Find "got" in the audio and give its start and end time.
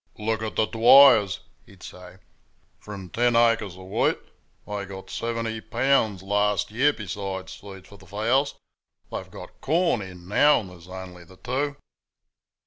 4.85-5.11, 9.29-9.61